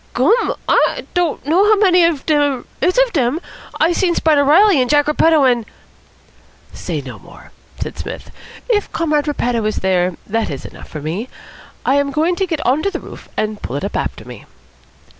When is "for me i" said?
10.87-11.97